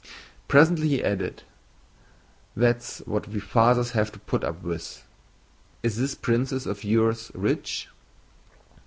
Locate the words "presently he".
0.47-1.03